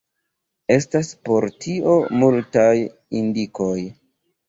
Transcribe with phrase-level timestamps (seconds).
[0.75, 2.75] Estas por tio multaj
[3.25, 3.79] indikoj.